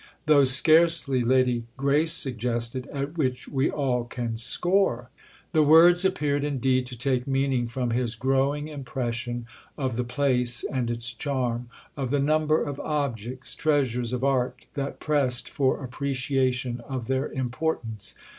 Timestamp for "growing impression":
8.15-9.45